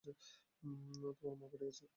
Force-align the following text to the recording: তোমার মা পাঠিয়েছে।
তোমার 0.03 1.35
মা 1.39 1.47
পাঠিয়েছে। 1.51 1.85